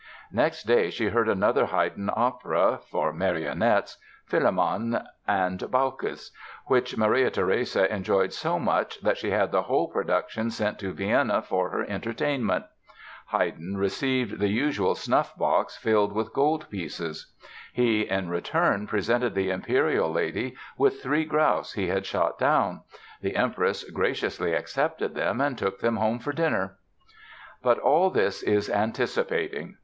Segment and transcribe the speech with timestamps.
[0.31, 6.31] Next day she heard another Haydn opera (for marionettes), "Philemon and Baucis",
[6.65, 11.39] which Maria Theresia enjoyed so much that she had the whole production sent to Vienna
[11.43, 12.65] for her entertainment.
[13.27, 17.31] Haydn received the usual snuff box filled with gold pieces.
[17.71, 22.81] He, in return, presented the imperial lady with three grouse he had shot down;
[23.21, 26.79] the Empress "graciously accepted them" and took them home for dinner!
[27.61, 29.77] But all this is anticipating.